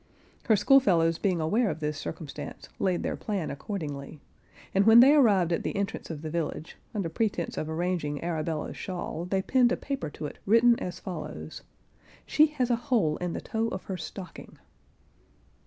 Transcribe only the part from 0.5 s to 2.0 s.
schoolfellows being aware of this